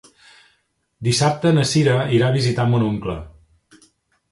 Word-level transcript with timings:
Dissabte 1.07 1.51
na 1.59 1.67
Sira 1.73 1.99
irà 2.21 2.31
a 2.31 2.35
visitar 2.39 2.67
mon 2.73 2.89
oncle. 2.89 3.21